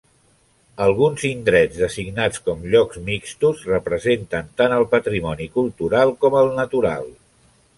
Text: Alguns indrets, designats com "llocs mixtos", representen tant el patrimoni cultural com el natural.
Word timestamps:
Alguns 0.85 1.25
indrets, 1.27 1.75
designats 1.81 2.41
com 2.47 2.65
"llocs 2.75 2.99
mixtos", 3.09 3.61
representen 3.73 4.49
tant 4.63 4.75
el 4.79 4.87
patrimoni 4.95 5.49
cultural 5.59 6.19
com 6.25 6.41
el 6.41 6.51
natural. 6.65 7.07